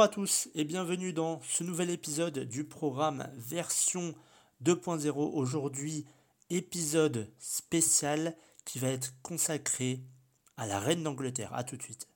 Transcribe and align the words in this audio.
Bonjour 0.00 0.12
à 0.12 0.14
tous 0.14 0.48
et 0.54 0.64
bienvenue 0.64 1.12
dans 1.12 1.42
ce 1.42 1.62
nouvel 1.62 1.90
épisode 1.90 2.38
du 2.38 2.64
programme 2.64 3.30
version 3.36 4.14
2.0. 4.64 5.12
Aujourd'hui, 5.14 6.06
épisode 6.48 7.30
spécial 7.38 8.34
qui 8.64 8.78
va 8.78 8.88
être 8.88 9.12
consacré 9.20 10.00
à 10.56 10.66
la 10.66 10.80
reine 10.80 11.02
d'Angleterre. 11.02 11.52
A 11.52 11.64
tout 11.64 11.76
de 11.76 11.82
suite. 11.82 12.08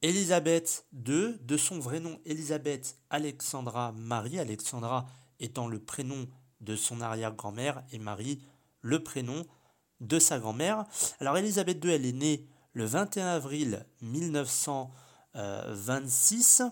Élisabeth 0.00 0.86
II, 0.94 1.36
de 1.42 1.56
son 1.58 1.80
vrai 1.80 2.00
nom 2.00 2.18
Élisabeth 2.24 2.96
Alexandra 3.10 3.92
Marie, 3.92 4.38
Alexandra 4.38 5.04
étant 5.38 5.68
le 5.68 5.80
prénom 5.80 6.26
de 6.62 6.76
son 6.76 7.02
arrière-grand-mère 7.02 7.84
et 7.92 7.98
Marie 7.98 8.40
le 8.86 9.02
prénom 9.02 9.44
de 10.00 10.18
sa 10.18 10.38
grand-mère. 10.38 10.84
Alors 11.20 11.36
Élisabeth 11.36 11.84
II, 11.84 11.90
elle 11.90 12.06
est 12.06 12.12
née 12.12 12.46
le 12.72 12.84
21 12.84 13.26
avril 13.26 13.84
1926 14.02 16.62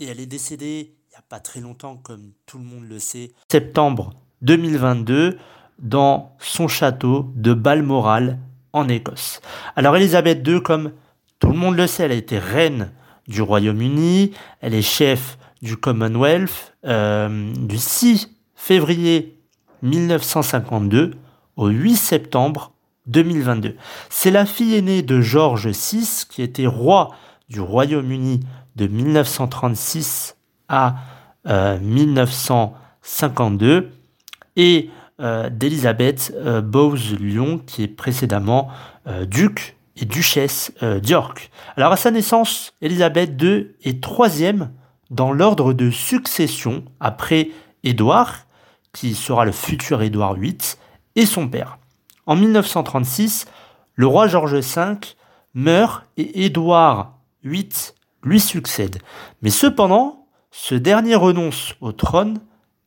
et 0.00 0.06
elle 0.06 0.20
est 0.20 0.26
décédée 0.26 0.94
il 1.08 1.10
n'y 1.10 1.16
a 1.16 1.24
pas 1.28 1.40
très 1.40 1.60
longtemps, 1.60 1.96
comme 1.96 2.32
tout 2.46 2.58
le 2.58 2.64
monde 2.64 2.88
le 2.88 2.98
sait, 2.98 3.32
septembre 3.50 4.14
2022 4.42 5.38
dans 5.78 6.36
son 6.38 6.68
château 6.68 7.30
de 7.34 7.54
Balmoral 7.54 8.38
en 8.72 8.88
Écosse. 8.88 9.40
Alors 9.74 9.96
Élisabeth 9.96 10.46
II, 10.46 10.62
comme 10.62 10.92
tout 11.38 11.48
le 11.48 11.58
monde 11.58 11.76
le 11.76 11.86
sait, 11.86 12.04
elle 12.04 12.12
a 12.12 12.16
été 12.16 12.38
reine 12.38 12.92
du 13.26 13.42
Royaume-Uni, 13.42 14.32
elle 14.60 14.74
est 14.74 14.82
chef 14.82 15.38
du 15.60 15.76
Commonwealth 15.76 16.74
euh, 16.84 17.52
du 17.54 17.78
6 17.78 18.30
février 18.54 19.38
1952 19.82 21.14
au 21.58 21.68
8 21.68 21.96
septembre 21.96 22.72
2022. 23.08 23.76
C'est 24.08 24.30
la 24.30 24.46
fille 24.46 24.76
aînée 24.76 25.02
de 25.02 25.20
George 25.20 25.68
VI 25.68 26.24
qui 26.30 26.40
était 26.40 26.66
roi 26.66 27.10
du 27.50 27.60
Royaume-Uni 27.60 28.40
de 28.76 28.86
1936 28.86 30.36
à 30.68 30.94
1952 31.46 33.66
euh, 33.66 33.90
et 34.56 34.88
euh, 35.20 35.50
d'Elisabeth 35.50 36.32
euh, 36.36 36.60
Bowes-Lyon 36.60 37.60
qui 37.66 37.82
est 37.82 37.88
précédemment 37.88 38.68
duc 39.26 39.74
et 39.96 40.04
duchesse 40.04 40.70
d'York. 41.02 41.50
Alors 41.78 41.92
à 41.92 41.96
sa 41.96 42.10
naissance, 42.10 42.74
Elisabeth 42.82 43.42
II 43.42 43.68
est 43.82 44.02
troisième 44.02 44.70
dans 45.10 45.32
l'ordre 45.32 45.72
de 45.72 45.90
succession 45.90 46.84
après 47.00 47.48
Édouard 47.84 48.40
qui 48.92 49.14
sera 49.14 49.46
le 49.46 49.52
futur 49.52 50.02
Édouard 50.02 50.34
VIII, 50.34 50.58
et 51.18 51.26
son 51.26 51.48
père. 51.48 51.78
En 52.26 52.36
1936, 52.36 53.46
le 53.96 54.06
roi 54.06 54.28
George 54.28 54.54
V 54.54 54.94
meurt 55.52 56.04
et 56.16 56.44
Édouard 56.44 57.18
VIII 57.42 57.68
lui 58.22 58.38
succède. 58.38 59.00
Mais 59.42 59.50
cependant, 59.50 60.26
ce 60.52 60.76
dernier 60.76 61.16
renonce 61.16 61.74
au 61.80 61.90
trône 61.90 62.38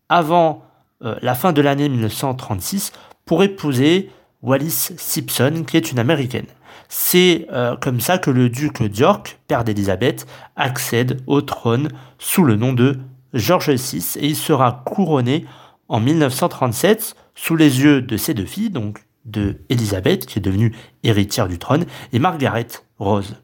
avant 0.08 0.64
euh, 1.04 1.16
la 1.22 1.36
fin 1.36 1.52
de 1.52 1.62
l'année 1.62 1.90
1936 1.90 2.94
pour 3.26 3.44
épouser 3.44 4.10
Wallis 4.42 4.92
Simpson, 4.98 5.66
qui 5.68 5.76
est 5.76 5.92
une 5.92 6.00
américaine. 6.00 6.48
C'est 6.88 7.48
euh, 7.52 7.76
comme 7.76 8.00
ça 8.00 8.18
que 8.18 8.32
le 8.32 8.50
duc 8.50 8.82
d'York, 8.82 9.40
père 9.48 9.66
d'Élisabeth, 9.66 10.26
accède 10.56 11.22
au 11.28 11.42
trône 11.42 11.90
sous 12.17 12.44
le 12.45 12.55
nom 12.55 12.72
de 12.72 12.98
George 13.34 13.72
VI 13.72 14.20
et 14.20 14.28
il 14.28 14.36
sera 14.38 14.84
couronné 14.86 15.45
en 15.89 16.00
1937 16.00 17.16
sous 17.36 17.55
les 17.55 17.81
yeux 17.81 18.02
de 18.02 18.17
ses 18.17 18.33
deux 18.33 18.45
filles, 18.45 18.69
donc 18.69 19.05
de 19.25 19.58
Elisabeth, 19.69 20.25
qui 20.25 20.39
est 20.39 20.42
devenue 20.42 20.73
héritière 21.03 21.47
du 21.47 21.59
trône, 21.59 21.86
et 22.11 22.19
Margaret 22.19 22.67
Rose. 22.97 23.36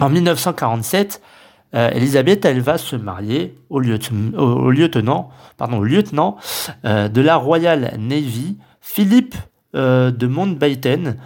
En 0.00 0.08
1947, 0.08 1.20
euh, 1.74 1.90
Elisabeth, 1.90 2.44
elle 2.44 2.60
va 2.60 2.78
se 2.78 2.96
marier 2.96 3.58
au, 3.70 3.80
lieutenant 3.80 5.30
euh, 6.84 7.08
de 7.08 7.20
la 7.20 7.36
Royal 7.36 7.94
Navy, 7.98 8.58
Philippe 8.80 9.36
euh, 9.74 10.10
de 10.10 10.26
Mountbatten, 10.26 11.16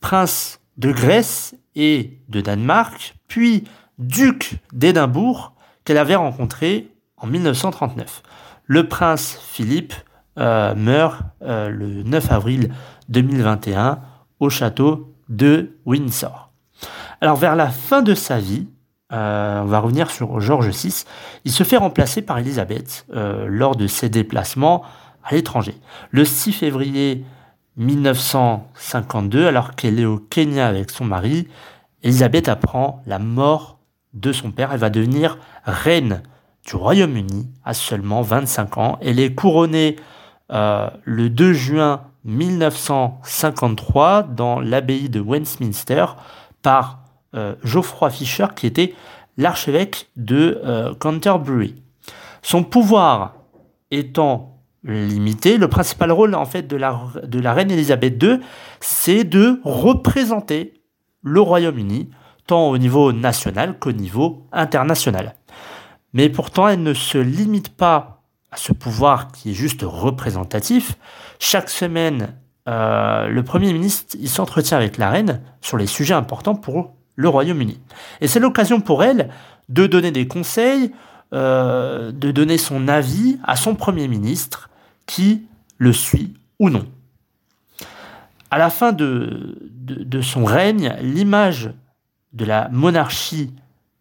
prince 0.00 0.60
de 0.76 0.92
Grèce 0.92 1.54
et 1.74 2.18
de 2.28 2.40
Danemark, 2.40 3.14
puis 3.28 3.64
duc 3.98 4.56
d'Édimbourg, 4.72 5.54
qu'elle 5.84 5.98
avait 5.98 6.16
rencontré 6.16 6.88
en 7.16 7.26
1939. 7.26 8.22
Le 8.66 8.88
prince 8.88 9.38
Philippe 9.42 9.94
euh, 10.38 10.74
meurt 10.74 11.22
euh, 11.42 11.68
le 11.68 12.02
9 12.02 12.32
avril 12.32 12.70
2021 13.08 14.00
au 14.40 14.50
château 14.50 15.14
de 15.28 15.76
Windsor. 15.86 16.50
Alors 17.20 17.36
vers 17.36 17.54
la 17.54 17.68
fin 17.68 18.02
de 18.02 18.14
sa 18.14 18.38
vie, 18.38 18.66
euh, 19.12 19.60
on 19.62 19.66
va 19.66 19.78
revenir 19.78 20.10
sur 20.10 20.40
George 20.40 20.68
VI, 20.70 21.04
il 21.44 21.52
se 21.52 21.62
fait 21.62 21.76
remplacer 21.76 22.20
par 22.20 22.38
Elisabeth 22.38 23.06
lors 23.12 23.76
de 23.76 23.86
ses 23.86 24.08
déplacements 24.08 24.82
à 25.22 25.34
l'étranger. 25.34 25.76
Le 26.10 26.24
6 26.24 26.52
février 26.52 27.24
1952, 27.76 29.46
alors 29.46 29.74
qu'elle 29.74 30.00
est 30.00 30.04
au 30.04 30.18
Kenya 30.18 30.66
avec 30.66 30.90
son 30.90 31.04
mari, 31.04 31.48
Elisabeth 32.02 32.48
apprend 32.48 33.02
la 33.06 33.18
mort 33.18 33.78
de 34.14 34.32
son 34.32 34.50
père. 34.50 34.72
Elle 34.72 34.80
va 34.80 34.90
devenir 34.90 35.38
reine 35.64 36.22
du 36.66 36.76
Royaume-Uni 36.76 37.50
à 37.64 37.74
seulement 37.74 38.22
25 38.22 38.78
ans. 38.78 38.98
Elle 39.02 39.20
est 39.20 39.34
couronnée 39.34 39.96
euh, 40.52 40.90
le 41.04 41.30
2 41.30 41.52
juin 41.52 42.02
1953 42.24 44.24
dans 44.24 44.60
l'abbaye 44.60 45.08
de 45.08 45.20
Westminster 45.20 46.06
par 46.62 47.00
euh, 47.34 47.54
Geoffroy 47.62 48.10
Fisher 48.10 48.46
qui 48.54 48.66
était 48.66 48.94
l'archevêque 49.36 50.10
de 50.16 50.60
euh, 50.64 50.94
Canterbury. 50.94 51.74
Son 52.42 52.62
pouvoir 52.62 53.34
étant 53.90 54.60
limité, 54.84 55.56
le 55.56 55.68
principal 55.68 56.12
rôle 56.12 56.34
en 56.34 56.44
fait 56.44 56.66
de 56.66 56.76
la, 56.76 57.52
reine 57.52 57.70
Elisabeth 57.70 58.22
II, 58.22 58.40
c'est 58.80 59.24
de 59.24 59.60
représenter 59.64 60.74
le 61.22 61.40
Royaume-Uni 61.40 62.10
tant 62.46 62.68
au 62.68 62.76
niveau 62.76 63.12
national 63.12 63.78
qu'au 63.78 63.92
niveau 63.92 64.46
international. 64.52 65.34
Mais 66.12 66.28
pourtant, 66.28 66.68
elle 66.68 66.82
ne 66.82 66.92
se 66.92 67.16
limite 67.16 67.70
pas 67.70 68.13
ce 68.56 68.72
pouvoir 68.72 69.32
qui 69.32 69.50
est 69.50 69.54
juste 69.54 69.82
représentatif. 69.82 70.96
Chaque 71.38 71.70
semaine, 71.70 72.34
euh, 72.68 73.28
le 73.28 73.42
Premier 73.42 73.72
ministre 73.72 74.16
s'entretient 74.26 74.76
avec 74.76 74.98
la 74.98 75.10
reine 75.10 75.40
sur 75.60 75.76
les 75.76 75.86
sujets 75.86 76.14
importants 76.14 76.54
pour 76.54 76.94
le 77.16 77.28
Royaume-Uni. 77.28 77.80
Et 78.20 78.28
c'est 78.28 78.40
l'occasion 78.40 78.80
pour 78.80 79.04
elle 79.04 79.30
de 79.68 79.86
donner 79.86 80.10
des 80.10 80.26
conseils, 80.26 80.92
euh, 81.32 82.12
de 82.12 82.30
donner 82.30 82.58
son 82.58 82.88
avis 82.88 83.38
à 83.44 83.56
son 83.56 83.74
Premier 83.74 84.08
ministre 84.08 84.70
qui 85.06 85.42
le 85.78 85.92
suit 85.92 86.34
ou 86.58 86.70
non. 86.70 86.86
À 88.50 88.58
la 88.58 88.70
fin 88.70 88.92
de 88.92 90.20
son 90.22 90.44
règne, 90.44 90.94
l'image 91.02 91.70
de 92.32 92.44
la 92.44 92.68
monarchie 92.70 93.52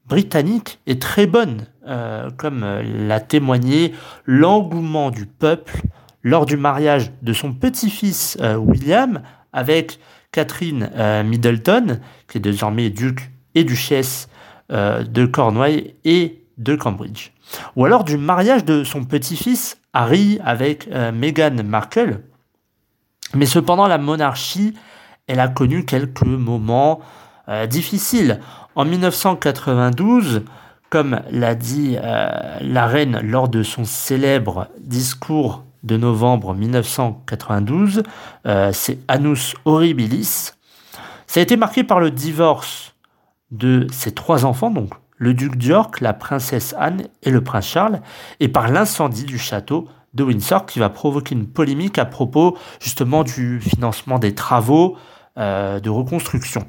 britannique 0.08 0.80
est 0.88 1.02
très 1.02 1.28
bonne, 1.28 1.66
euh, 1.88 2.30
comme 2.38 2.64
euh, 2.64 2.84
l'a 3.08 3.20
témoigné 3.20 3.94
l'engouement 4.26 5.12
du 5.12 5.26
peuple 5.26 5.82
lors 6.22 6.46
du 6.46 6.58
mariage 6.58 7.12
de 7.22 7.34
son 7.34 7.54
petit-fils 7.54 8.38
euh, 8.42 8.56
William 8.56 9.22
avec 9.52 10.00
Catherine 10.32 10.90
Middleton, 11.26 12.00
qui 12.28 12.40
est 12.40 12.42
désormais 12.42 12.90
duc 12.90 13.30
et 13.54 13.64
duchesse 13.64 14.30
de 14.72 15.26
Cornouailles 15.28 15.94
et 16.06 16.44
de 16.58 16.76
Cambridge. 16.76 17.30
Ou 17.76 17.86
alors 17.86 18.04
du 18.04 18.18
mariage 18.18 18.66
de 18.66 18.84
son 18.84 19.04
petit-fils 19.04 19.78
Harry 19.94 20.40
avec 20.44 20.90
Meghan 21.14 21.64
Markle. 21.64 22.22
Mais 23.36 23.46
cependant, 23.46 23.86
la 23.86 24.00
monarchie, 24.00 24.74
elle 25.28 25.40
a 25.40 25.50
connu 25.50 25.86
quelques 25.86 26.24
moments 26.24 27.02
difficiles. 27.68 28.40
En 28.76 28.86
1992, 28.86 30.44
comme 30.94 31.22
l'a 31.32 31.56
dit 31.56 31.98
euh, 31.98 32.60
la 32.62 32.86
reine 32.86 33.20
lors 33.24 33.50
de 33.50 33.64
son 33.64 33.84
célèbre 33.84 34.68
discours 34.80 35.64
de 35.82 35.98
novembre 35.98 36.54
1992, 36.54 38.04
euh, 38.46 38.70
c'est 38.72 39.00
Annus 39.08 39.56
Horribilis. 39.66 40.52
Ça 41.26 41.40
a 41.40 41.42
été 41.42 41.58
marqué 41.58 41.84
par 41.84 42.00
le 42.00 42.12
divorce 42.12 42.94
de 43.50 43.88
ses 43.92 44.12
trois 44.12 44.46
enfants, 44.46 44.70
donc 44.70 44.92
le 45.18 45.34
duc 45.34 45.56
d'York, 45.56 46.00
la 46.00 46.14
princesse 46.14 46.76
Anne 46.78 47.08
et 47.24 47.32
le 47.32 47.44
prince 47.44 47.66
Charles, 47.66 48.00
et 48.40 48.48
par 48.48 48.68
l'incendie 48.68 49.26
du 49.26 49.40
château 49.40 49.88
de 50.14 50.24
Windsor 50.24 50.68
qui 50.68 50.78
va 50.78 50.92
provoquer 50.92 51.34
une 51.34 51.48
polémique 51.48 51.98
à 51.98 52.06
propos 52.06 52.56
justement 52.80 53.24
du 53.24 53.60
financement 53.60 54.20
des 54.20 54.36
travaux 54.36 54.96
euh, 55.40 55.80
de 55.80 55.90
reconstruction. 55.90 56.68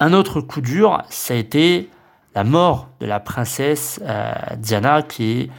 Un 0.00 0.12
autre 0.12 0.40
coup 0.40 0.60
dur, 0.60 1.02
ça 1.10 1.34
a 1.34 1.36
été 1.36 1.90
la 2.34 2.44
mort 2.44 2.88
de 3.00 3.06
la 3.06 3.20
princesse 3.20 4.00
euh, 4.04 4.32
Diana, 4.56 5.02
qui 5.02 5.40
est 5.40 5.50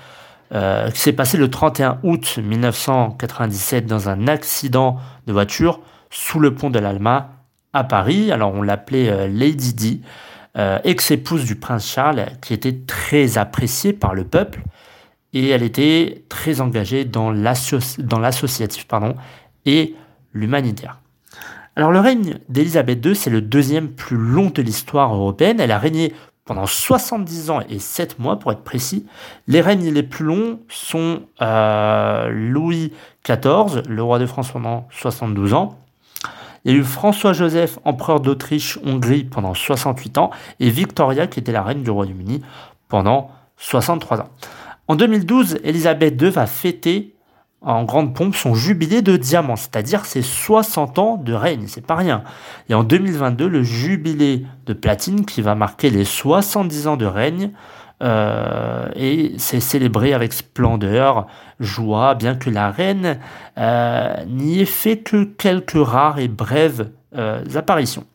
qui 0.94 1.02
s'est 1.02 1.12
passé 1.12 1.38
le 1.38 1.50
31 1.50 2.00
août 2.04 2.38
1997 2.42 3.88
dans 3.88 4.08
un 4.08 4.28
accident 4.28 5.00
de 5.28 5.34
voiture 5.34 5.82
sous 6.12 6.40
le 6.40 6.54
pont 6.54 6.70
de 6.70 6.80
l'Alma 6.80 7.32
à 7.74 7.84
Paris. 7.84 8.32
Alors 8.32 8.54
on 8.54 8.62
l'appelait 8.62 9.28
Lady 9.28 9.74
Di, 9.74 10.02
ex-épouse 10.56 11.44
du 11.44 11.56
prince 11.58 11.86
Charles, 11.92 12.28
qui 12.42 12.54
était 12.54 12.78
très 12.88 13.38
appréciée 13.38 13.92
par 13.92 14.14
le 14.14 14.24
peuple 14.24 14.62
et 15.36 15.50
elle 15.50 15.64
était 15.64 16.24
très 16.30 16.62
engagée 16.62 17.04
dans 17.06 17.30
l'associatif 17.30 18.88
et 19.66 19.96
l'humanitaire. 20.34 21.00
Alors 21.76 21.92
le 21.92 22.00
règne 22.00 22.40
d'Élisabeth 22.48 23.06
II, 23.06 23.16
c'est 23.16 23.30
le 23.30 23.42
deuxième 23.42 23.90
plus 23.90 24.18
long 24.18 24.50
de 24.50 24.62
l'histoire 24.62 25.14
européenne. 25.14 25.60
Elle 25.60 25.72
a 25.72 25.78
régné 25.78 26.14
pendant 26.46 26.66
70 26.66 27.50
ans 27.50 27.60
et 27.70 27.80
7 27.80 28.20
mois 28.20 28.40
pour 28.40 28.52
être 28.52 28.64
précis. 28.64 29.06
Les 29.48 29.62
règnes 29.62 29.92
les 29.92 30.04
plus 30.04 30.24
longs 30.24 30.60
sont 30.70 31.24
euh, 31.42 32.30
Louis 32.30 32.94
XIV, 33.26 33.82
le 33.90 34.04
roi 34.04 34.20
de 34.20 34.26
France 34.26 34.52
pendant 34.52 34.88
72 34.92 35.54
ans. 35.54 35.78
Il 36.64 36.72
y 36.72 36.76
a 36.76 36.80
eu 36.80 36.84
François-Joseph, 36.84 37.78
empereur 37.84 38.22
d'Autriche-Hongrie 38.22 39.26
pendant 39.26 39.54
68 39.54 40.18
ans, 40.18 40.32
et 40.60 40.70
Victoria, 40.70 41.28
qui 41.28 41.40
était 41.40 41.52
la 41.52 41.62
reine 41.62 41.84
du 41.84 41.92
Royaume-Uni, 41.92 42.42
pendant 42.88 43.30
63 43.58 44.22
ans. 44.22 44.30
En 44.88 44.96
2012, 44.96 45.60
Elisabeth 45.64 46.20
II 46.20 46.30
va 46.30 46.48
fêter 46.48 47.15
en 47.66 47.84
grande 47.84 48.14
pompe 48.14 48.36
son 48.36 48.54
jubilé 48.54 49.02
de 49.02 49.18
diamant, 49.18 49.56
c'est-à-dire 49.56 50.06
ses 50.06 50.22
60 50.22 51.00
ans 51.00 51.18
de 51.18 51.34
règne, 51.34 51.66
c'est 51.68 51.86
pas 51.86 51.96
rien. 51.96 52.24
Et 52.70 52.76
en 52.76 52.84
2022, 52.84 53.48
le 53.48 53.64
jubilé 53.64 54.46
de 54.66 54.74
platine 54.74 55.26
qui 55.26 55.42
va 55.42 55.56
marquer 55.56 55.90
les 55.90 56.06
70 56.06 56.88
ans 56.88 56.98
de 56.98 57.06
règne 57.06 57.52
euh, 58.04 58.90
et 58.96 59.34
c'est 59.38 59.60
célébré 59.60 60.14
avec 60.14 60.34
splendeur, 60.34 61.28
joie, 61.60 62.14
bien 62.16 62.36
que 62.36 62.50
la 62.50 62.70
reine 62.70 63.20
euh, 63.58 64.14
n'y 64.28 64.60
ait 64.60 64.66
fait 64.66 64.98
que 64.98 65.24
quelques 65.24 65.74
rares 65.76 66.20
et 66.20 66.28
brèves 66.28 66.90
euh, 67.16 67.44
apparitions. 67.56 68.06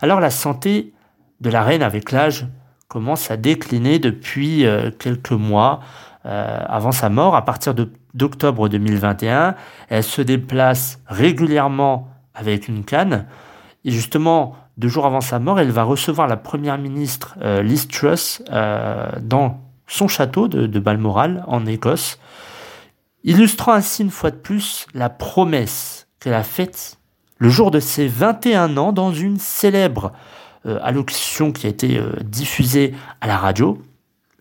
Alors 0.00 0.20
la 0.20 0.30
santé 0.30 0.92
de 1.40 1.50
la 1.50 1.62
reine 1.62 1.82
avec 1.82 2.10
l'âge 2.10 2.46
commence 2.88 3.30
à 3.30 3.36
décliner 3.36 3.98
depuis 3.98 4.64
quelques 4.98 5.32
mois. 5.32 5.80
Avant 6.24 6.90
sa 6.90 7.08
mort, 7.10 7.36
à 7.36 7.44
partir 7.44 7.74
d'octobre 8.18 8.68
2021. 8.68 9.54
Elle 9.88 10.02
se 10.02 10.20
déplace 10.20 11.00
régulièrement 11.06 12.10
avec 12.34 12.68
une 12.68 12.84
canne. 12.84 13.26
Et 13.84 13.90
justement, 13.90 14.56
deux 14.76 14.88
jours 14.88 15.06
avant 15.06 15.22
sa 15.22 15.38
mort, 15.38 15.58
elle 15.58 15.70
va 15.70 15.84
recevoir 15.84 16.26
la 16.26 16.36
première 16.36 16.76
ministre 16.76 17.36
euh, 17.40 17.62
Liz 17.62 17.88
Truss 17.88 18.42
euh, 18.50 19.10
dans 19.22 19.60
son 19.86 20.08
château 20.08 20.48
de, 20.48 20.66
de, 20.66 20.78
Balmoral 20.80 21.44
en 21.46 21.64
Écosse, 21.64 22.18
illustrant 23.24 23.72
ainsi 23.72 24.02
une 24.02 24.10
fois 24.10 24.30
de 24.30 24.36
plus 24.36 24.86
la 24.92 25.08
promesse 25.08 26.08
qu'elle 26.20 26.34
a 26.34 26.42
faite 26.42 26.98
le 27.38 27.48
jour 27.48 27.70
de 27.70 27.80
ses 27.80 28.06
21 28.06 28.76
ans 28.76 28.92
dans 28.92 29.12
une 29.12 29.38
célèbre 29.38 30.12
allocution 30.82 31.52
qui 31.52 31.66
a 31.66 31.70
été 31.70 32.02
diffusée 32.22 32.92
à 33.20 33.28
la 33.28 33.38
radio. 33.38 33.80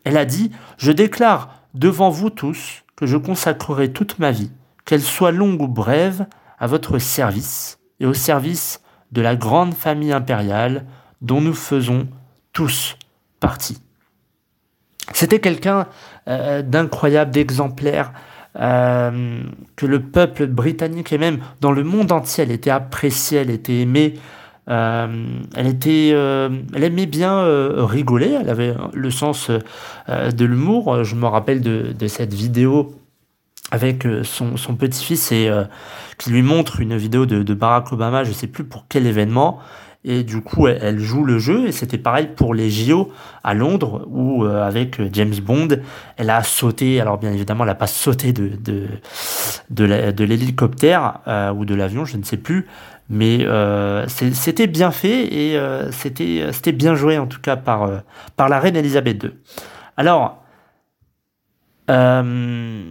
Elle 0.04 0.18
a 0.18 0.26
dit 0.26 0.52
Je 0.78 0.92
déclare 0.92 1.62
devant 1.74 2.10
vous 2.10 2.32
tous 2.32 2.84
que 2.98 3.06
je 3.06 3.16
consacrerai 3.16 3.94
toute 3.94 4.20
ma 4.20 4.32
vie, 4.32 4.52
qu'elle 4.84 5.02
soit 5.02 5.32
longue 5.32 5.62
ou 5.62 5.68
brève, 5.68 6.26
à 6.60 6.68
votre 6.68 6.98
service 6.98 7.80
et 8.00 8.06
au 8.06 8.14
service 8.14 8.82
de 9.12 9.22
la 9.22 9.36
grande 9.36 9.74
famille 9.74 10.12
impériale 10.12 10.86
dont 11.22 11.40
nous 11.40 11.54
faisons 11.54 12.08
tous 12.52 12.98
partie. 13.40 13.80
C'était 15.14 15.40
quelqu'un 15.40 15.88
euh, 16.28 16.62
d'incroyable, 16.62 17.32
d'exemplaire, 17.32 18.12
euh, 18.60 19.44
que 19.76 19.86
le 19.86 20.02
peuple 20.02 20.48
britannique 20.48 21.14
et 21.14 21.18
même 21.18 21.40
dans 21.62 21.72
le 21.72 21.84
monde 21.84 22.12
entier, 22.12 22.44
elle 22.44 22.52
était 22.52 22.72
appréciée, 22.72 23.40
elle 23.40 23.52
était 23.52 23.82
aimée. 23.82 24.16
Euh, 24.70 25.08
euh, 25.88 26.50
elle 26.74 26.84
aimait 26.84 27.06
bien 27.06 27.38
euh, 27.40 27.86
rigoler. 27.86 28.38
Elle 28.40 28.50
avait 28.50 28.76
le 28.94 29.12
sens 29.12 29.50
de 29.50 30.46
l'humour. 30.46 31.04
Je 31.04 31.16
me 31.16 31.26
rappelle 31.26 31.62
de, 31.62 32.08
cette 32.08 32.34
vidéo 32.34 32.96
avec 33.72 34.08
son, 34.24 34.76
petit-fils 34.76 35.32
et 35.32 35.52
qui 36.18 36.32
lui 36.32 36.42
montre 36.42 36.80
une 36.80 36.98
vidéo 36.98 37.26
de, 37.26 37.54
Barack 37.54 37.92
Obama. 37.92 38.24
Je 38.24 38.32
sais 38.32 38.48
plus 38.48 38.64
pour 38.64 38.86
quel 38.90 39.06
événement. 39.06 39.60
Et 40.10 40.24
du 40.24 40.42
coup, 40.42 40.68
elle, 40.68 41.00
joue 41.00 41.26
le 41.26 41.38
jeu. 41.38 41.68
Et 41.68 41.72
c'était 41.72 41.98
pareil 41.98 42.30
pour 42.36 42.54
les 42.54 42.70
JO 42.70 43.12
à 43.44 43.54
Londres, 43.54 44.08
où 44.10 44.46
avec 44.46 45.02
James 45.14 45.36
Bond, 45.42 45.68
elle 46.16 46.30
a 46.30 46.44
sauté. 46.44 47.02
Alors 47.02 47.18
bien 47.18 47.32
évidemment, 47.34 47.66
elle 47.66 47.70
n'a 47.70 47.76
pas 47.76 47.88
sauté 47.88 48.32
de 48.32 48.52
de 48.58 48.88
de 49.70 50.24
l'hélicoptère 50.24 51.20
ou 51.56 51.66
de 51.66 51.76
l'avion, 51.76 52.06
je 52.06 52.18
ne 52.18 52.24
sais 52.24 52.38
plus. 52.38 52.68
Mais 53.10 53.46
euh, 53.46 54.06
c'était 54.08 54.68
bien 54.68 54.92
fait 54.92 55.34
et 55.34 55.58
euh, 55.58 55.92
c'était 55.92 56.72
bien 56.74 56.94
joué 56.96 57.18
en 57.18 57.26
tout 57.26 57.40
cas 57.40 57.56
par, 57.56 57.84
euh, 57.84 58.00
par 58.36 58.50
la 58.50 58.60
reine 58.60 58.76
Elisabeth 58.76 59.24
II. 59.24 59.32
Alors, 59.96 60.44
la 61.88 62.84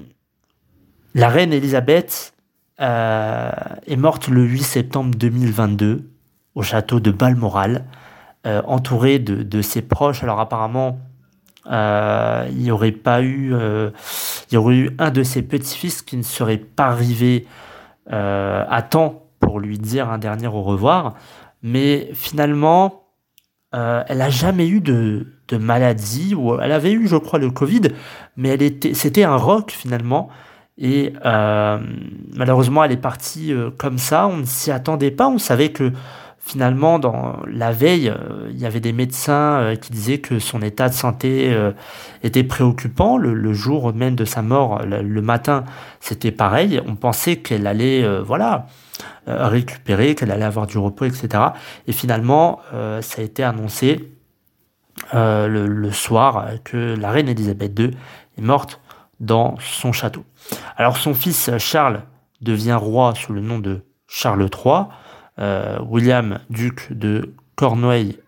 reine 1.15 1.53
Elisabeth 1.53 2.33
est 2.79 3.97
morte 3.97 4.29
le 4.29 4.43
8 4.43 4.63
septembre 4.63 5.15
2022 5.15 6.09
au 6.57 6.63
château 6.63 6.99
de 6.99 7.13
Balmoral, 7.13 7.85
entourée 8.45 9.19
de, 9.19 9.43
de, 9.43 9.63
ses 9.63 9.83
proches. 9.83 10.23
Alors 10.23 10.41
apparemment, 10.41 10.99
il 11.67 12.59
n'y 12.59 12.71
aurait 12.71 12.93
pas 12.93 13.23
eu, 13.23 13.53
il 13.53 14.55
y 14.55 14.57
aurait 14.57 14.77
eu 14.77 14.91
un 14.99 15.11
de 15.11 15.23
ses 15.23 15.43
petits-fils 15.43 16.03
qui 16.03 16.17
ne 16.17 16.23
serait 16.23 16.59
pas 16.59 16.87
arrivé 16.87 17.47
à 18.09 18.83
temps 18.89 19.27
pour 19.41 19.61
lui 19.61 19.79
dire 19.79 20.11
un 20.11 20.19
dernier 20.19 20.49
au 20.49 20.63
revoir. 20.63 21.15
Mais 21.63 22.11
finalement, 22.15 23.07
euh, 23.75 24.03
elle 24.09 24.19
n'a 24.19 24.31
jamais 24.31 24.69
eu 24.69 24.81
de, 24.81 25.27
de, 25.49 25.57
maladie, 25.57 26.35
ou 26.35 26.59
elle 26.61 26.73
avait 26.73 26.93
eu, 26.93 27.09
je 27.09 27.17
crois, 27.17 27.39
le 27.39 27.51
Covid, 27.51 27.83
mais 28.37 28.51
elle 28.51 28.63
était, 28.63 28.95
c'était 28.95 29.25
un 29.25 29.37
rock 29.37 29.71
finalement. 29.71 30.29
Et 30.79 31.13
euh, 31.25 31.79
malheureusement, 32.35 32.85
elle 32.85 32.93
est 32.93 32.97
partie 32.97 33.53
euh, 33.53 33.71
comme 33.77 33.99
ça. 33.99 34.27
On 34.27 34.39
ne 34.39 34.45
s'y 34.45 34.71
attendait 34.71 35.11
pas. 35.11 35.27
On 35.29 35.39
savait 35.39 35.71
que 35.71 35.93
finalement, 36.47 36.99
dans 36.99 37.41
la 37.47 37.73
veille, 37.73 38.15
il 38.51 38.59
y 38.59 38.67
avait 38.67 38.81
des 38.81 38.93
médecins 38.93 39.75
qui 39.81 39.91
disaient 39.91 40.19
que 40.19 40.39
son 40.39 40.63
état 40.63 40.89
de 40.89 40.95
santé 40.95 41.53
était 42.23 42.45
préoccupant. 42.45 43.19
Le, 43.19 43.53
jour 43.53 43.93
même 43.93 44.15
de 44.15 44.25
sa 44.25 44.43
mort, 44.43 44.83
le, 44.85 45.03
le 45.03 45.23
matin, 45.23 45.65
c'était 46.01 46.31
pareil. 46.31 46.81
On 46.87 46.95
pensait 46.95 47.37
qu'elle 47.37 47.67
allait, 47.67 48.07
voilà, 48.21 48.67
euh, 49.29 49.49
récupérer, 49.49 50.15
qu'elle 50.15 50.31
allait 50.31 50.45
avoir 50.45 50.69
du 50.69 50.79
repos, 50.79 51.05
etc. 51.05 51.43
Et 51.89 51.93
finalement, 51.93 52.61
euh, 52.73 53.03
ça 53.03 53.23
a 53.23 53.25
été 53.25 53.43
annoncé 53.43 54.13
euh, 55.15 55.49
le, 55.49 55.91
soir 55.91 56.47
que 56.63 56.95
la 56.95 57.11
reine 57.11 57.29
Elisabeth 57.29 57.77
II 57.77 57.91
est 58.39 58.43
morte 58.43 58.81
dans 59.19 59.57
son 59.59 59.91
château. 59.91 60.25
Alors 60.77 60.97
son 60.97 61.13
fils 61.13 61.51
Charles 61.59 62.03
devient 62.41 62.79
roi 62.81 63.15
sous 63.17 63.33
le 63.33 63.41
nom 63.41 63.59
de 63.59 63.83
Charles 64.07 64.43
III, 64.43 64.85
William, 65.39 66.41
duc 66.51 66.89
de 66.91 67.35
Cornouailles, 67.57 68.19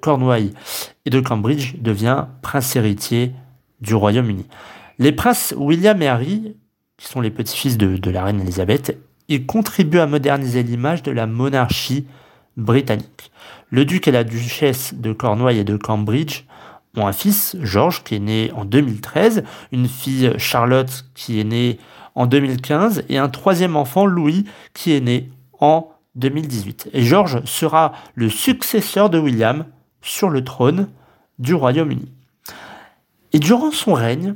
Cornouailles 0.00 0.52
et 1.04 1.10
de 1.10 1.20
Cambridge, 1.20 1.76
devient 1.78 2.26
prince 2.42 2.74
héritier 2.76 3.32
du 3.80 3.94
Royaume-Uni. 3.94 4.46
Les 4.98 5.12
princes 5.12 5.54
William 5.56 6.00
et 6.00 6.08
Harry, 6.08 6.56
qui 6.96 7.06
sont 7.06 7.20
les 7.20 7.30
petits-fils 7.30 7.76
de, 7.76 8.10
la 8.10 8.24
reine 8.24 8.40
Elisabeth, 8.40 8.98
il 9.28 9.44
contribue 9.44 9.98
à 9.98 10.06
moderniser 10.06 10.62
l'image 10.62 11.02
de 11.02 11.10
la 11.10 11.26
monarchie 11.26 12.06
britannique. 12.56 13.30
Le 13.70 13.84
duc 13.84 14.08
et 14.08 14.12
la 14.12 14.24
duchesse 14.24 14.94
de 14.94 15.12
Cornouailles 15.12 15.58
et 15.58 15.64
de 15.64 15.76
Cambridge 15.76 16.44
ont 16.96 17.06
un 17.06 17.12
fils, 17.12 17.56
George, 17.60 18.04
qui 18.04 18.14
est 18.14 18.20
né 18.20 18.50
en 18.54 18.64
2013, 18.64 19.44
une 19.72 19.88
fille, 19.88 20.32
Charlotte, 20.38 21.04
qui 21.14 21.40
est 21.40 21.44
née 21.44 21.78
en 22.14 22.24
2015, 22.26 23.04
et 23.10 23.18
un 23.18 23.28
troisième 23.28 23.76
enfant, 23.76 24.06
Louis, 24.06 24.46
qui 24.72 24.92
est 24.92 25.00
né 25.02 25.28
en 25.60 25.90
2018. 26.16 26.90
Et 26.92 27.02
George 27.02 27.44
sera 27.44 27.92
le 28.14 28.28
successeur 28.28 29.10
de 29.10 29.18
William 29.18 29.66
sur 30.02 30.30
le 30.30 30.44
trône 30.44 30.88
du 31.38 31.54
Royaume-Uni. 31.54 32.12
Et 33.32 33.38
durant 33.38 33.70
son 33.70 33.92
règne, 33.92 34.34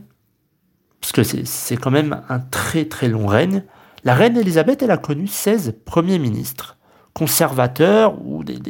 parce 1.00 1.12
que 1.12 1.22
c'est 1.22 1.76
quand 1.76 1.90
même 1.90 2.22
un 2.28 2.38
très 2.38 2.84
très 2.84 3.08
long 3.08 3.26
règne, 3.26 3.64
la 4.04 4.14
reine 4.14 4.36
Elisabeth, 4.36 4.82
elle 4.82 4.90
a 4.90 4.96
connu 4.96 5.26
16 5.26 5.76
premiers 5.84 6.18
ministres, 6.18 6.76
conservateurs 7.14 8.14
ou 8.24 8.44
des, 8.44 8.60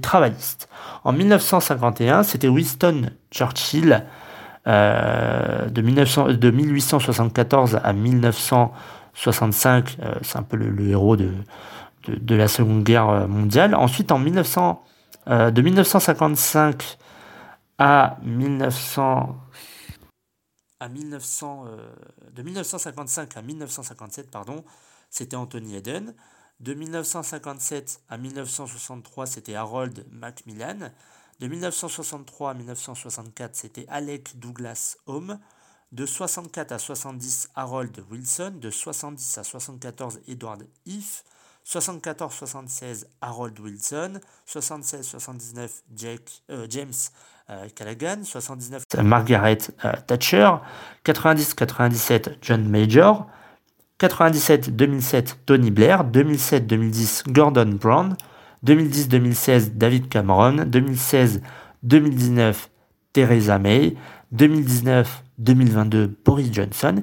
travaillistes. 0.00 0.68
En 1.04 1.12
1951, 1.12 2.22
c'était 2.22 2.48
Winston 2.48 3.10
Churchill, 3.30 4.04
euh, 4.66 5.68
de, 5.70 5.80
1874 5.80 7.80
à 7.82 7.92
1965, 7.92 9.96
euh, 10.02 10.14
c'est 10.22 10.38
un 10.38 10.42
peu 10.42 10.56
le, 10.56 10.90
héros 10.90 11.16
de, 11.16 11.30
de, 12.08 12.34
la 12.34 12.48
Seconde 12.48 12.84
Guerre 12.84 13.28
mondiale. 13.28 13.74
Ensuite, 13.74 14.12
en 14.12 14.18
1900, 14.18 14.84
euh, 15.28 15.50
de 15.50 15.62
1955 15.62 16.98
à 17.78 18.18
1900 18.22 19.36
à 20.80 20.88
1900, 20.88 21.66
de 22.32 22.42
1955 22.42 23.36
à 23.36 23.42
1957, 23.42 24.30
pardon, 24.30 24.64
c'était 25.10 25.34
Anthony 25.34 25.74
Eden. 25.74 26.14
De 26.60 26.74
1957 26.74 28.02
à 28.08 28.18
1963, 28.18 29.26
c'était 29.26 29.54
Harold 29.54 30.04
Macmillan. 30.10 30.90
De 31.38 31.46
1963 31.46 32.50
à 32.50 32.54
1964, 32.54 33.54
c'était 33.54 33.86
Alec 33.88 34.38
Douglas 34.40 34.96
Home. 35.06 35.38
De 35.92 36.04
64 36.04 36.72
à 36.72 36.78
70, 36.78 37.50
Harold 37.54 38.04
Wilson. 38.10 38.54
De 38.60 38.70
70 38.70 39.38
à 39.38 39.44
74, 39.44 40.20
Edward 40.26 40.66
Heath. 40.84 41.24
74-76 41.68 43.04
Harold 43.20 43.60
Wilson, 43.60 44.20
76-79 44.48 45.82
euh, 46.50 46.66
James 46.70 46.92
euh, 47.50 47.68
Callaghan, 47.74 48.24
79 48.24 48.84
Margaret 49.04 49.58
euh, 49.84 49.92
Thatcher, 50.06 50.50
90-97 51.04 52.36
John 52.40 52.66
Major, 52.66 53.26
97-2007 54.00 55.34
Tony 55.44 55.70
Blair, 55.70 56.04
2007-2010 56.04 57.30
Gordon 57.30 57.76
Brown, 57.78 58.16
2010-2016 58.64 59.76
David 59.76 60.08
Cameron, 60.08 60.64
2016-2019 61.84 62.54
Theresa 63.12 63.58
May, 63.58 63.94
2019-2022 64.34 66.08
Boris 66.24 66.50
Johnson, 66.50 67.02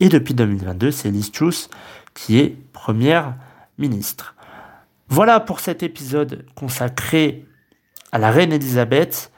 et 0.00 0.08
depuis 0.08 0.32
2022 0.32 0.92
c'est 0.92 1.10
Liz 1.10 1.30
Truss 1.30 1.68
qui 2.14 2.38
est 2.38 2.56
première 2.72 3.34
ministre. 3.78 4.34
Voilà 5.08 5.40
pour 5.40 5.60
cet 5.60 5.82
épisode 5.82 6.44
consacré 6.54 7.46
à 8.12 8.18
la 8.18 8.30
reine 8.30 8.52
Elisabeth. 8.52 9.32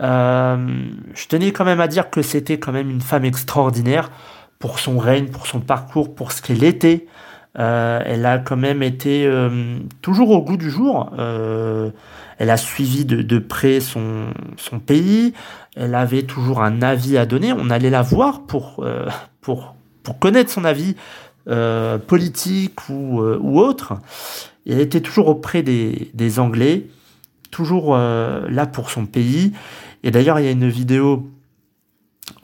Euh, 0.00 0.86
je 1.14 1.26
tenais 1.28 1.52
quand 1.52 1.64
même 1.64 1.80
à 1.80 1.88
dire 1.88 2.10
que 2.10 2.22
c'était 2.22 2.58
quand 2.58 2.72
même 2.72 2.90
une 2.90 3.00
femme 3.00 3.24
extraordinaire 3.24 4.10
pour 4.58 4.78
son 4.78 4.98
règne, 4.98 5.28
pour 5.28 5.46
son 5.46 5.60
parcours, 5.60 6.14
pour 6.14 6.32
ce 6.32 6.42
qu'elle 6.42 6.64
était. 6.64 7.06
Euh, 7.58 8.00
elle 8.04 8.26
a 8.26 8.38
quand 8.38 8.56
même 8.56 8.82
été 8.82 9.24
euh, 9.26 9.78
toujours 10.02 10.30
au 10.30 10.42
goût 10.42 10.56
du 10.56 10.70
jour. 10.70 11.10
elle 11.16 12.50
a 12.50 12.56
suivi 12.56 13.04
de, 13.04 13.38
près 13.38 13.80
son, 13.80 14.26
son, 14.56 14.80
pays. 14.80 15.32
Elle 15.76 15.94
avait 15.94 16.24
toujours 16.24 16.62
un 16.62 16.82
avis 16.82 17.16
à 17.16 17.26
donner. 17.26 17.52
On 17.52 17.70
allait 17.70 17.90
la 17.90 18.02
voir 18.02 18.42
pour, 18.46 18.84
pour, 19.40 19.74
pour 20.02 20.18
connaître 20.18 20.50
son 20.50 20.64
avis 20.64 20.96
euh, 21.46 21.98
politique 21.98 22.88
ou, 22.88 23.20
euh, 23.20 23.38
autre. 23.38 23.98
elle 24.66 24.80
était 24.80 25.02
toujours 25.02 25.28
auprès 25.28 25.62
des, 25.62 26.38
Anglais, 26.38 26.86
toujours 27.50 27.94
euh, 27.94 28.48
là 28.48 28.66
pour 28.66 28.88
son 28.88 29.04
pays. 29.04 29.52
Et 30.02 30.10
d'ailleurs, 30.10 30.40
il 30.40 30.46
y 30.46 30.48
a 30.48 30.52
une 30.52 30.70
vidéo 30.70 31.28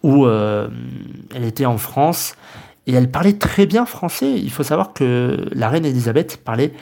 où 0.03 0.27
elle 0.27 1.45
était 1.45 1.65
en 1.65 1.79
France 1.79 2.37
et 2.87 2.93
elle 2.93 3.11
parlait 3.11 3.35
très 3.35 3.65
bien 3.65 3.87
français. 3.87 4.33
Il 4.33 4.51
faut 4.51 4.63
savoir 4.63 4.93
que 4.93 5.49
la 5.53 5.71
reine 5.71 5.87
Elisabeth 5.87 6.39
parlait 6.45 6.73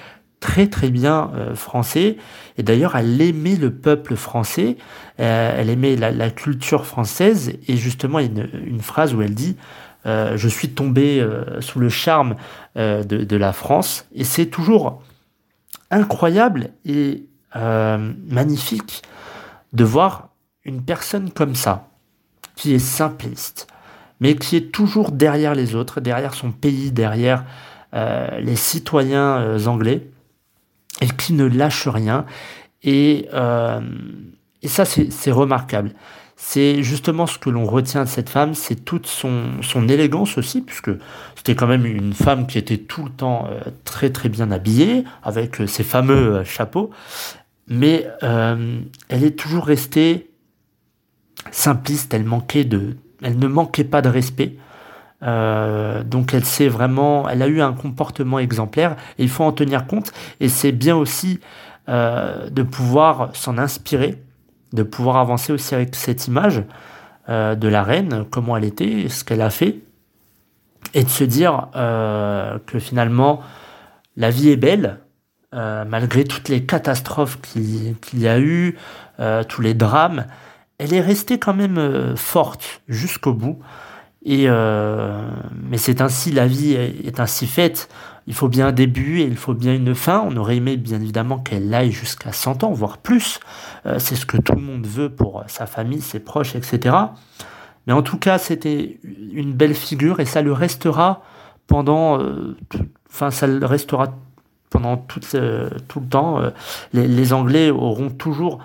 très 0.40 0.68
très 0.68 0.90
bien 0.90 1.30
français 1.54 2.16
et 2.58 2.62
d'ailleurs 2.62 2.96
elle 2.96 3.20
aimait 3.20 3.56
le 3.56 3.72
peuple 3.72 4.14
français, 4.14 4.76
elle 5.16 5.68
aimait 5.68 5.96
la, 5.96 6.30
culture 6.30 6.86
française 6.86 7.52
et 7.66 7.76
justement 7.76 8.20
il 8.20 8.36
y 8.36 8.40
a 8.40 8.44
une, 8.44 8.66
une 8.66 8.80
phrase 8.80 9.14
où 9.14 9.22
elle 9.22 9.34
dit 9.34 9.56
euh, 10.06 10.36
je 10.36 10.48
suis 10.48 10.70
tombé 10.70 11.20
euh, 11.20 11.60
sous 11.60 11.80
le 11.80 11.88
charme 11.88 12.36
euh, 12.76 13.02
de, 13.02 13.36
la 13.36 13.52
France. 13.52 14.06
Et 14.14 14.24
c'est 14.24 14.46
toujours 14.46 15.02
incroyable 15.90 16.70
et 16.84 17.24
magnifique 17.54 19.02
de 19.72 19.82
voir 19.82 20.28
une 20.64 20.82
personne 20.82 21.30
comme 21.30 21.56
ça, 21.56 21.88
qui 22.54 22.72
est 22.74 22.78
simpliste, 22.78 23.66
mais 24.20 24.36
qui 24.36 24.54
est 24.54 24.70
toujours 24.70 25.10
derrière 25.10 25.54
les 25.54 25.74
autres, 25.74 26.00
derrière 26.00 26.34
son 26.34 26.52
pays, 26.52 26.92
derrière 26.92 27.44
les 27.92 28.54
citoyens 28.54 29.56
anglais, 29.66 30.08
et 31.00 31.08
qui 31.08 31.32
ne 31.32 31.46
lâche 31.46 31.88
rien. 31.88 32.26
Et, 32.82 33.28
et 34.62 34.68
ça, 34.68 34.84
c'est 34.84 35.32
remarquable 35.32 35.92
c'est 36.40 36.84
justement 36.84 37.26
ce 37.26 37.36
que 37.36 37.50
l'on 37.50 37.66
retient 37.66 38.04
de 38.04 38.08
cette 38.08 38.30
femme, 38.30 38.54
c'est 38.54 38.84
toute 38.84 39.08
son, 39.08 39.88
élégance 39.88 40.38
aussi, 40.38 40.62
puisque 40.62 40.92
c'était 41.34 41.56
quand 41.56 41.66
même 41.66 41.84
une 41.84 42.12
femme 42.12 42.46
qui 42.46 42.58
était 42.58 42.78
tout 42.78 43.02
le 43.02 43.10
temps 43.10 43.48
euh, 43.50 43.60
très 43.84 44.10
très 44.10 44.28
bien 44.28 44.52
habillée, 44.52 45.02
avec 45.24 45.60
euh, 45.60 45.66
ses 45.66 45.82
fameux 45.82 46.36
euh, 46.36 46.44
chapeaux, 46.44 46.90
mais 47.66 48.06
elle 48.22 49.24
est 49.24 49.36
toujours 49.36 49.66
restée 49.66 50.30
simpliste, 51.50 52.14
elle, 52.14 52.24
manquait 52.24 52.64
de, 52.64 52.96
elle 53.20 53.38
ne 53.38 53.48
manquait 53.48 53.84
pas 53.84 54.00
de 54.00 54.08
respect. 54.08 54.54
donc 55.20 56.32
elle 56.32 56.44
s'est 56.44 56.68
vraiment, 56.68 57.28
elle 57.28 57.42
a 57.42 57.48
eu 57.48 57.60
un 57.60 57.74
comportement 57.74 58.38
exemplaire 58.38 58.96
il 59.18 59.28
faut 59.28 59.44
en 59.44 59.52
tenir 59.52 59.86
compte 59.86 60.12
et 60.40 60.48
c'est 60.48 60.72
bien 60.72 60.96
aussi 60.96 61.40
de 61.88 62.62
pouvoir 62.62 63.36
s'en 63.36 63.58
inspirer 63.58 64.22
de 64.72 64.82
pouvoir 64.82 65.16
avancer 65.16 65.52
aussi 65.52 65.74
avec 65.74 65.94
cette 65.94 66.26
image 66.26 66.62
euh, 67.28 67.54
de 67.54 67.68
la 67.68 67.82
reine, 67.82 68.24
comment 68.30 68.56
elle 68.56 68.64
était, 68.64 69.08
ce 69.08 69.24
qu'elle 69.24 69.42
a 69.42 69.50
fait, 69.50 69.80
et 70.94 71.04
de 71.04 71.08
se 71.08 71.24
dire 71.24 71.68
euh, 71.76 72.58
que 72.66 72.78
finalement 72.78 73.42
la 74.16 74.30
vie 74.30 74.50
est 74.50 74.56
belle, 74.56 75.00
euh, 75.54 75.84
malgré 75.84 76.24
toutes 76.24 76.48
les 76.48 76.64
catastrophes 76.64 77.40
qu'il 77.40 77.96
y 78.14 78.28
a 78.28 78.38
eu, 78.38 78.76
tous 79.48 79.62
les 79.62 79.74
drames, 79.74 80.26
elle 80.78 80.94
est 80.94 81.00
restée 81.00 81.40
quand 81.40 81.54
même 81.54 82.14
forte 82.16 82.82
jusqu'au 82.86 83.32
bout. 83.32 83.58
Et 84.24 84.46
mais 84.48 85.76
c'est 85.76 86.00
ainsi, 86.00 86.30
la 86.30 86.46
vie 86.46 86.74
est 86.74 87.18
ainsi 87.18 87.48
faite. 87.48 87.88
Il 88.28 88.34
faut 88.34 88.48
bien 88.48 88.66
un 88.68 88.72
début 88.72 89.20
et 89.20 89.24
il 89.24 89.38
faut 89.38 89.54
bien 89.54 89.74
une 89.74 89.94
fin. 89.94 90.22
On 90.22 90.36
aurait 90.36 90.56
aimé 90.56 90.76
bien 90.76 91.00
évidemment 91.00 91.38
qu'elle 91.38 91.72
aille 91.72 91.92
jusqu'à 91.92 92.30
100 92.30 92.62
ans, 92.62 92.72
voire 92.72 92.98
plus. 92.98 93.40
Euh, 93.86 93.98
c'est 93.98 94.16
ce 94.16 94.26
que 94.26 94.36
tout 94.36 94.52
le 94.54 94.60
monde 94.60 94.86
veut 94.86 95.08
pour 95.08 95.44
sa 95.46 95.64
famille, 95.64 96.02
ses 96.02 96.20
proches, 96.20 96.54
etc. 96.54 96.94
Mais 97.86 97.94
en 97.94 98.02
tout 98.02 98.18
cas, 98.18 98.36
c'était 98.36 99.00
une 99.32 99.54
belle 99.54 99.74
figure 99.74 100.20
et 100.20 100.26
ça 100.26 100.42
le 100.42 100.52
restera 100.52 101.22
pendant, 101.66 102.20
euh, 102.20 102.54
euh, 105.34 105.70
tout 105.88 106.00
le 106.00 106.06
temps. 106.06 106.42
Les, 106.92 107.32
Anglais 107.32 107.70
auront 107.70 108.10
toujours, 108.10 108.62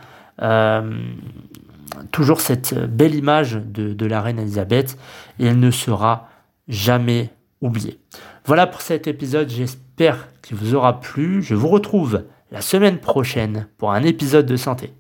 cette 2.38 2.74
belle 2.90 3.16
image 3.16 3.54
de 3.54 4.06
la 4.06 4.22
reine 4.22 4.40
Elisabeth 4.40 4.98
et 5.40 5.46
elle 5.46 5.60
ne 5.60 5.72
sera 5.72 6.28
jamais 6.68 7.30
oubliée. 7.62 7.98
Voilà 8.46 8.68
pour 8.68 8.82
cet 8.82 9.08
épisode, 9.08 9.50
j'espère 9.50 10.28
qu'il 10.42 10.58
vous 10.58 10.76
aura 10.76 11.00
plu. 11.00 11.42
Je 11.42 11.56
vous 11.56 11.70
retrouve 11.70 12.26
la 12.52 12.60
semaine 12.60 12.98
prochaine 12.98 13.68
pour 13.78 13.94
un 13.94 14.04
épisode 14.04 14.46
de 14.46 14.58
santé. 14.58 14.92